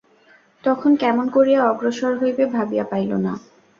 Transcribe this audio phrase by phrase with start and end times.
[0.63, 3.33] তখন, কেমন করিয়া অগ্রসর হইবে ভাবিয়া পাইল না।